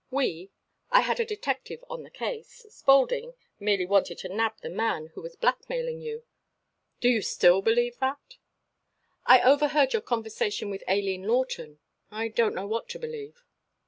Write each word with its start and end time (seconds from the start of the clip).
We 0.09 0.49
I 0.89 1.01
had 1.01 1.19
a 1.19 1.25
detective 1.25 1.83
on 1.87 2.01
the 2.01 2.09
case 2.09 2.65
Spaulding 2.71 3.35
merely 3.59 3.85
wanted 3.85 4.17
to 4.17 4.29
nab 4.29 4.53
the 4.63 4.69
man 4.71 5.11
who 5.13 5.21
was 5.21 5.35
blackmailing 5.35 6.01
you" 6.01 6.23
"Do 7.01 7.07
you 7.07 7.21
still 7.21 7.61
believe 7.61 7.99
that?" 7.99 8.37
"I 9.27 9.43
overheard 9.43 9.93
your 9.93 10.01
conversation 10.01 10.71
with 10.71 10.83
Aileen 10.89 11.25
Lawton. 11.27 11.77
I 12.09 12.29
don't 12.29 12.55
know 12.55 12.65
what 12.65 12.89
to 12.89 12.97
believe." 12.97 13.43